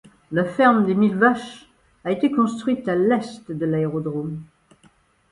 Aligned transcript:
La 0.31 0.43
ferme 0.45 0.87
des 0.87 0.95
mille 0.95 1.15
vaches 1.15 1.69
a 2.03 2.09
été 2.11 2.31
construite 2.31 2.87
à 2.87 2.95
l'est 2.95 3.51
de 3.51 3.65
l'aérodrome. 3.67 4.41